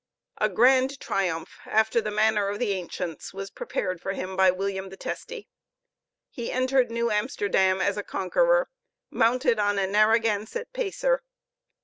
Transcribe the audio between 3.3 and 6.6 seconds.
was prepared for him by William the Testy. He